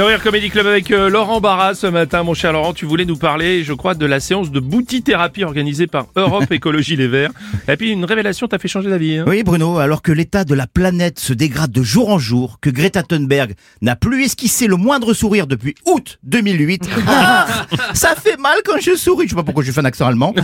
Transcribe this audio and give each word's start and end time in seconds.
Le 0.00 0.06
Rire 0.06 0.22
Comedy 0.22 0.48
Club 0.48 0.66
avec 0.66 0.90
euh, 0.92 1.10
Laurent 1.10 1.42
Barra 1.42 1.74
ce 1.74 1.86
matin. 1.86 2.22
Mon 2.22 2.32
cher 2.32 2.54
Laurent, 2.54 2.72
tu 2.72 2.86
voulais 2.86 3.04
nous 3.04 3.18
parler, 3.18 3.62
je 3.64 3.74
crois, 3.74 3.94
de 3.94 4.06
la 4.06 4.18
séance 4.18 4.50
de 4.50 4.58
boutithérapie 4.58 5.44
organisée 5.44 5.86
par 5.86 6.06
Europe 6.16 6.50
Écologie 6.50 6.96
Les 6.96 7.06
Verts. 7.06 7.32
Et 7.68 7.76
puis 7.76 7.90
une 7.90 8.06
révélation 8.06 8.48
t'a 8.48 8.58
fait 8.58 8.66
changer 8.66 8.88
d'avis. 8.88 9.18
Hein 9.18 9.24
Oui, 9.26 9.42
Bruno, 9.42 9.76
alors 9.76 10.00
que 10.00 10.10
l'état 10.10 10.44
de 10.44 10.54
la 10.54 10.66
planète 10.66 11.18
se 11.18 11.34
dégrade 11.34 11.70
de 11.70 11.82
jour 11.82 12.08
en 12.08 12.18
jour, 12.18 12.60
que 12.62 12.70
Greta 12.70 13.02
Thunberg 13.02 13.52
n'a 13.82 13.94
plus 13.94 14.24
esquissé 14.24 14.68
le 14.68 14.76
moindre 14.76 15.12
sourire 15.12 15.46
depuis 15.46 15.74
août 15.84 16.18
2008, 16.22 16.88
ah, 17.06 17.46
ça 17.92 18.14
fait 18.14 18.38
mal 18.38 18.56
quand 18.64 18.80
je 18.80 18.96
souris. 18.96 19.26
Je 19.26 19.30
sais 19.30 19.36
pas 19.36 19.42
pourquoi 19.42 19.64
je 19.64 19.70
fais 19.70 19.82
un 19.82 19.84
accent 19.84 20.06
allemand. 20.06 20.34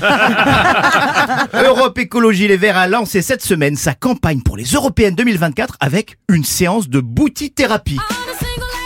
Europe 1.55 1.99
Écologie 1.99 2.47
Les 2.47 2.59
Verts 2.59 2.77
a 2.77 2.89
lancé 2.89 3.23
cette 3.23 3.43
semaine 3.43 3.77
sa 3.77 3.95
campagne 3.95 4.43
pour 4.43 4.59
les 4.59 4.65
Européennes 4.65 5.15
2024 5.15 5.79
avec 5.81 6.19
une 6.29 6.45
séance 6.45 6.91
de 6.91 7.01
boutithérapie. 7.01 7.97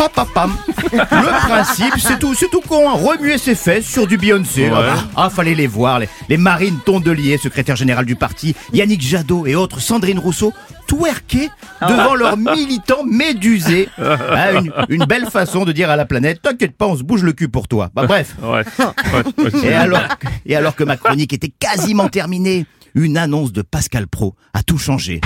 Pam, 0.00 0.08
pam, 0.14 0.26
pam. 0.32 0.56
Le 0.92 1.46
principe, 1.46 1.92
c'est 1.98 2.18
tout, 2.18 2.32
c'est 2.34 2.50
tout 2.50 2.62
con. 2.66 2.88
hein. 2.88 2.94
Remuer 2.94 3.36
ses 3.36 3.54
fesses 3.54 3.84
sur 3.86 4.06
du 4.06 4.16
Beyoncé. 4.16 4.70
Ouais. 4.70 4.76
Ah, 4.78 5.04
ah, 5.14 5.28
fallait 5.30 5.54
les 5.54 5.66
voir. 5.66 5.98
Les, 5.98 6.08
les 6.30 6.38
Marines 6.38 6.78
Tondelier, 6.86 7.36
secrétaire 7.36 7.76
général 7.76 8.06
du 8.06 8.16
parti, 8.16 8.54
Yannick 8.72 9.02
Jadot 9.02 9.46
et 9.46 9.54
autres, 9.54 9.78
Sandrine 9.80 10.18
Rousseau, 10.18 10.54
twerker 10.86 11.50
devant 11.86 12.14
leurs 12.14 12.38
militants 12.38 13.04
médusés. 13.04 13.90
Ah, 13.98 14.52
une, 14.52 14.72
une 14.88 15.04
belle 15.04 15.26
façon 15.26 15.66
de 15.66 15.72
dire 15.72 15.90
à 15.90 15.96
la 15.96 16.06
planète, 16.06 16.40
t'inquiète 16.40 16.78
pas, 16.78 16.86
on 16.86 16.96
se 16.96 17.02
bouge 17.02 17.22
le 17.22 17.34
cul 17.34 17.48
pour 17.50 17.68
toi. 17.68 17.90
Bah, 17.94 18.06
bref. 18.06 18.36
Ouais. 18.42 18.64
ouais, 18.78 19.22
ouais, 19.44 19.50
c'est- 19.52 19.66
Et 19.66 19.74
alors, 19.74 20.00
et 20.46 20.56
alors 20.56 20.74
que 20.76 20.84
ma 20.84 20.96
chronique 20.96 21.34
était 21.34 21.50
quasiment 21.58 22.08
terminée, 22.08 22.64
une 22.94 23.18
annonce 23.18 23.52
de 23.52 23.60
Pascal 23.60 24.06
Pro 24.08 24.34
a 24.54 24.62
tout 24.62 24.78
changé. 24.78 25.20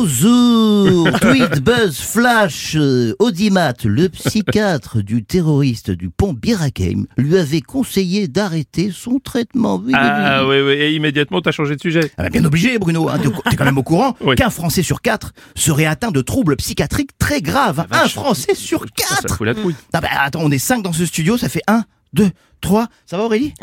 Bonjour, 0.00 1.10
tweet, 1.20 1.60
buzz, 1.60 1.98
flash, 1.98 2.76
euh, 2.76 3.16
Audimat, 3.18 3.74
le 3.84 4.08
psychiatre 4.08 5.02
du 5.02 5.24
terroriste 5.24 5.90
du 5.90 6.08
pont 6.08 6.32
Birakeim, 6.32 7.06
lui 7.16 7.36
avait 7.36 7.62
conseillé 7.62 8.28
d'arrêter 8.28 8.92
son 8.94 9.18
traitement. 9.18 9.82
Oui. 9.84 9.92
Ah 9.96 10.46
oui, 10.46 10.60
oui, 10.60 10.72
et 10.74 10.94
immédiatement 10.94 11.40
t'as 11.40 11.50
changé 11.50 11.74
de 11.74 11.80
sujet. 11.80 12.12
Ah 12.16 12.22
bah, 12.22 12.30
bien 12.30 12.44
obligé, 12.44 12.78
Bruno. 12.78 13.08
Hein, 13.08 13.18
T'es 13.50 13.56
quand 13.56 13.64
même 13.64 13.78
au 13.78 13.82
courant 13.82 14.14
Oui. 14.20 14.36
qu'un 14.36 14.50
Français 14.50 14.84
sur 14.84 15.00
quatre 15.02 15.32
serait 15.56 15.86
atteint 15.86 16.12
de 16.12 16.20
troubles 16.20 16.54
psychiatriques 16.54 17.18
très 17.18 17.40
graves. 17.42 17.80
Un 17.90 18.02
vache. 18.02 18.14
Français 18.14 18.54
sur 18.54 18.84
Ça, 18.96 19.16
ça 19.16 19.22
quatre. 19.22 19.34
fout 19.36 19.48
la. 19.48 19.54
Ah 19.94 20.00
bah, 20.00 20.08
attends, 20.20 20.42
on 20.44 20.50
est 20.52 20.58
cinq 20.58 20.84
dans 20.84 20.92
ce 20.92 21.06
studio, 21.06 21.36
ça 21.36 21.48
fait 21.48 21.62
un, 21.66 21.82
deux, 22.12 22.30
trois. 22.60 22.88
Ça 23.06 23.16
va 23.16 23.24
Aurélie? 23.24 23.54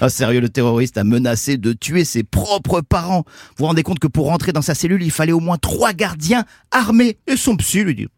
Ah 0.00 0.08
sérieux, 0.08 0.40
le 0.40 0.48
terroriste 0.48 0.98
a 0.98 1.04
menacé 1.04 1.56
de 1.56 1.72
tuer 1.72 2.04
ses 2.04 2.22
propres 2.22 2.80
parents. 2.80 3.24
Vous 3.26 3.54
vous 3.58 3.66
rendez 3.66 3.82
compte 3.82 3.98
que 3.98 4.06
pour 4.06 4.26
rentrer 4.26 4.52
dans 4.52 4.62
sa 4.62 4.74
cellule, 4.74 5.02
il 5.02 5.10
fallait 5.10 5.32
au 5.32 5.40
moins 5.40 5.58
trois 5.58 5.92
gardiens 5.92 6.44
armés. 6.70 7.18
Et 7.26 7.36
son 7.36 7.56
psy 7.56 7.84
lui 7.84 7.94
dit... 7.94 8.08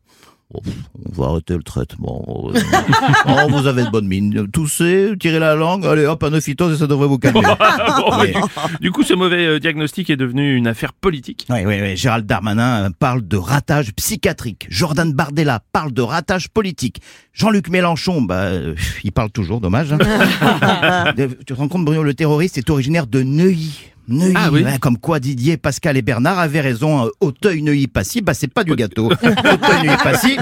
On 0.54 1.22
va 1.22 1.28
arrêter 1.30 1.54
le 1.56 1.62
traitement. 1.62 2.24
Oh, 3.26 3.48
vous 3.48 3.66
avez 3.66 3.84
de 3.84 3.90
bonnes 3.90 4.06
mines. 4.06 4.46
Toussez, 4.52 5.12
tirez 5.18 5.38
la 5.38 5.54
langue, 5.54 5.86
allez 5.86 6.04
hop, 6.06 6.22
un 6.24 6.32
ophytose 6.34 6.74
et 6.74 6.78
ça 6.78 6.86
devrait 6.86 7.06
vous 7.08 7.18
calmer. 7.18 7.40
Bon, 7.96 8.20
Oui. 8.20 8.32
du, 8.32 8.78
du 8.80 8.90
coup, 8.90 9.02
ce 9.02 9.14
mauvais 9.14 9.46
euh, 9.46 9.58
diagnostic 9.60 10.10
est 10.10 10.16
devenu 10.16 10.54
une 10.56 10.66
affaire 10.66 10.92
politique. 10.92 11.46
Oui, 11.50 11.60
oui, 11.66 11.78
oui. 11.80 11.96
Gérald 11.96 12.26
Darmanin 12.26 12.84
euh, 12.84 12.90
parle 12.98 13.26
de 13.26 13.36
ratage 13.36 13.92
psychiatrique. 13.94 14.66
Jordan 14.68 15.12
Bardella 15.12 15.60
parle 15.72 15.92
de 15.92 16.02
ratage 16.02 16.48
politique. 16.50 17.00
Jean-Luc 17.32 17.68
Mélenchon, 17.68 18.22
bah, 18.22 18.34
euh, 18.44 18.74
il 19.02 19.12
parle 19.12 19.30
toujours, 19.30 19.60
dommage. 19.60 19.92
hein. 19.92 19.98
Tu 21.16 21.44
te 21.46 21.52
rends 21.54 21.68
compte, 21.68 21.84
Bruno, 21.84 22.02
le 22.02 22.14
terroriste 22.14 22.58
est 22.58 22.70
originaire 22.70 23.06
de 23.06 23.22
Neuilly. 23.22 23.90
Neuilly, 24.08 24.34
Ah 24.36 24.50
oui. 24.52 24.62
ouais, 24.64 24.78
comme 24.78 24.98
quoi 24.98 25.18
Didier, 25.20 25.56
Pascal 25.56 25.96
et 25.96 26.02
Bernard 26.02 26.38
avaient 26.38 26.60
raison. 26.60 27.06
euh, 27.06 27.10
Auteuil-Neuilly-Passy, 27.20 28.20
bah 28.20 28.34
c'est 28.34 28.52
pas 28.52 28.64
du 28.64 28.74
gâteau. 28.76 29.06
Auteuil-Neuilly-Passy. 29.12 30.36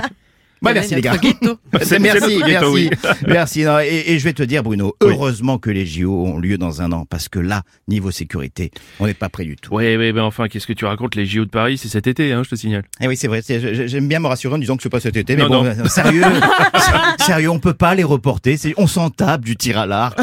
Bah, 0.62 0.72
merci 0.74 0.94
les 0.94 1.00
gars. 1.00 1.12
C'est 1.82 1.98
merci, 1.98 2.36
notre 2.38 2.46
ghetto, 2.46 2.72
merci, 2.72 2.72
oui. 2.72 2.90
merci. 3.26 3.62
Non, 3.64 3.80
et, 3.80 4.04
et 4.12 4.18
je 4.18 4.24
vais 4.24 4.32
te 4.32 4.42
dire, 4.42 4.62
Bruno, 4.62 4.94
Oui. 5.02 5.08
heureusement 5.10 5.58
que 5.58 5.70
les 5.70 5.84
JO 5.86 6.24
ont 6.26 6.38
lieu 6.38 6.56
dans 6.58 6.80
un 6.82 6.92
an, 6.92 7.04
parce 7.08 7.28
que 7.28 7.38
là, 7.38 7.62
niveau 7.88 8.10
sécurité, 8.10 8.70
on 9.00 9.06
n'est 9.06 9.14
pas 9.14 9.28
prêt 9.28 9.44
du 9.44 9.56
tout. 9.56 9.74
Ouais, 9.74 9.96
ben 10.12 10.22
enfin, 10.22 10.48
qu'est-ce 10.48 10.66
que 10.66 10.72
tu 10.72 10.84
racontes 10.84 11.14
Les 11.16 11.26
JO 11.26 11.44
de 11.44 11.50
Paris, 11.50 11.78
c'est 11.78 11.88
cet 11.88 12.06
été, 12.06 12.32
hein, 12.32 12.42
je 12.44 12.50
te 12.50 12.54
signale. 12.54 12.84
Eh 13.00 13.08
oui, 13.08 13.16
c'est 13.16 13.28
vrai. 13.28 13.42
J'aime 13.46 14.08
bien 14.08 14.20
me 14.20 14.26
rassurer 14.28 14.54
en 14.54 14.58
disant 14.58 14.76
que 14.76 14.82
c'est 14.82 14.88
pas 14.88 15.00
cet 15.00 15.16
été, 15.16 15.36
mais 15.36 15.42
Non, 15.42 15.48
bon, 15.48 15.64
non. 15.64 15.70
euh, 15.70 15.84
sérieux, 15.88 16.22
sérieux, 17.18 17.50
on 17.50 17.58
peut 17.58 17.74
pas 17.74 17.94
les 17.94 18.04
reporter. 18.04 18.56
On 18.76 18.86
s'en 18.86 19.10
tape 19.10 19.44
du 19.44 19.56
tir 19.56 19.78
à 19.78 19.86
l'arc. 19.86 20.18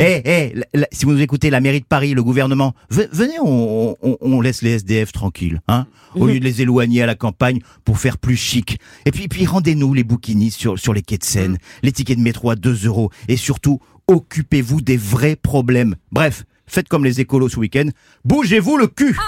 Eh, 0.00 0.22
eh, 0.24 0.52
la- 0.54 0.80
la- 0.80 0.86
si 0.92 1.04
vous 1.04 1.12
nous 1.12 1.20
écoutez, 1.20 1.50
la 1.50 1.60
mairie 1.60 1.80
de 1.80 1.86
Paris, 1.86 2.14
le 2.14 2.22
gouvernement, 2.22 2.74
ve- 2.90 3.08
venez, 3.12 3.34
on, 3.42 3.96
on- 4.02 4.16
on 4.20 4.40
laisse 4.40 4.62
les 4.62 4.72
SDF 4.72 5.12
tranquilles, 5.12 5.60
hein, 5.68 5.86
au 6.14 6.26
lieu 6.26 6.38
de 6.40 6.44
les 6.44 6.62
éloigner 6.62 7.02
à 7.02 7.06
la 7.06 7.14
campagne 7.14 7.58
pour 7.84 7.98
faire 7.98 8.18
plus 8.18 8.36
chic. 8.36 8.78
Et 9.06 9.10
puis, 9.10 9.28
puis 9.28 9.46
rendez-nous 9.46 9.83
les 9.92 10.04
bouquinistes 10.04 10.58
sur, 10.58 10.78
sur 10.78 10.94
les 10.94 11.02
quais 11.02 11.18
de 11.18 11.24
Seine, 11.24 11.58
les 11.82 11.92
tickets 11.92 12.16
de 12.16 12.22
métro 12.22 12.50
à 12.50 12.56
2 12.56 12.86
euros, 12.86 13.10
et 13.28 13.36
surtout, 13.36 13.80
occupez-vous 14.06 14.80
des 14.80 14.96
vrais 14.96 15.36
problèmes. 15.36 15.96
Bref, 16.12 16.44
faites 16.66 16.88
comme 16.88 17.04
les 17.04 17.20
écolos 17.20 17.48
ce 17.48 17.58
week-end, 17.58 17.88
bougez-vous 18.24 18.78
le 18.78 18.86
cul. 18.86 19.18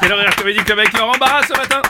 C'est 0.00 0.08
le 0.08 0.14
Rire 0.14 0.36
Comedy 0.36 0.58
Club 0.64 0.78
avec 0.78 0.92
Laurent 0.98 1.18
Barra 1.18 1.42
ce 1.46 1.52
matin. 1.52 1.82